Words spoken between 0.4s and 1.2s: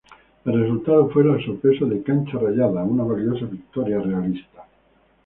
El resultado